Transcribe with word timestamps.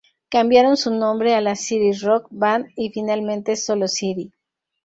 Cambiaron 0.29 0.77
su 0.77 0.89
nombre 0.89 1.35
a 1.35 1.41
la 1.41 1.55
City 1.55 1.91
Rock 2.03 2.25
Band 2.31 2.69
y 2.75 2.89
finalmente 2.89 3.55
sólo 3.55 3.87
City. 3.87 4.33